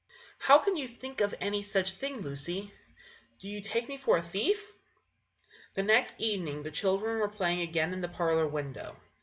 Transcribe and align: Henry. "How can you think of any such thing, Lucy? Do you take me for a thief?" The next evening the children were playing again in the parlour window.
Henry. 0.01 0.23
"How 0.39 0.57
can 0.65 0.77
you 0.77 0.87
think 0.87 1.21
of 1.21 1.35
any 1.39 1.61
such 1.61 1.93
thing, 1.93 2.21
Lucy? 2.21 2.73
Do 3.37 3.47
you 3.47 3.61
take 3.61 3.87
me 3.87 3.97
for 3.97 4.17
a 4.17 4.23
thief?" 4.23 4.73
The 5.75 5.83
next 5.83 6.19
evening 6.19 6.63
the 6.63 6.71
children 6.71 7.19
were 7.19 7.27
playing 7.29 7.61
again 7.61 7.93
in 7.93 8.01
the 8.01 8.09
parlour 8.09 8.47
window. 8.47 8.95